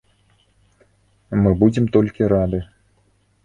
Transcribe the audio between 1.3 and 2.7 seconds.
Мы будзем толькі рады.